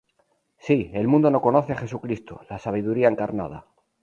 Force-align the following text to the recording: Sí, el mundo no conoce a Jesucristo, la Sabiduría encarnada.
Sí, 0.57 0.89
el 0.95 1.07
mundo 1.07 1.29
no 1.29 1.43
conoce 1.43 1.73
a 1.73 1.77
Jesucristo, 1.77 2.41
la 2.49 2.57
Sabiduría 2.57 3.07
encarnada. 3.07 3.67